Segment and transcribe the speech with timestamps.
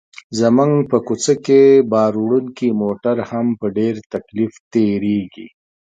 [0.39, 5.47] زموږ په کوڅه کې باروړونکي موټر هم په ډېر تکلیف تېرېږي.